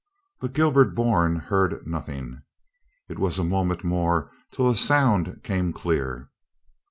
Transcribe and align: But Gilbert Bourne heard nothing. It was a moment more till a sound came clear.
But 0.39 0.53
Gilbert 0.53 0.95
Bourne 0.95 1.35
heard 1.35 1.85
nothing. 1.85 2.41
It 3.07 3.19
was 3.19 3.37
a 3.37 3.43
moment 3.43 3.83
more 3.83 4.31
till 4.49 4.67
a 4.67 4.75
sound 4.75 5.43
came 5.43 5.71
clear. 5.73 6.31